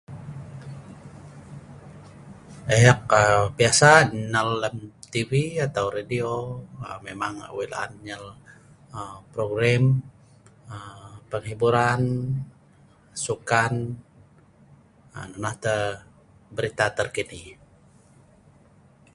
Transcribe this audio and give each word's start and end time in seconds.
Eek 2.77 2.99
aa 3.19 3.41
biasa 3.57 3.87
eek 3.99 4.11
nnal 4.21 4.47
lem 4.61 4.77
TV 5.13 5.31
atau 5.67 5.85
Radio 5.97 6.29
memang 7.07 7.33
eek 7.45 7.53
wei 7.57 7.67
la'an 7.73 7.91
nnyel 7.97 8.25
program 9.33 9.83
aa 10.75 11.11
penghiburan, 11.31 12.01
sukan, 13.23 13.73
nonoh 15.33 15.55
tah 15.63 15.85
berita 16.55 16.85
terkini. 16.97 17.43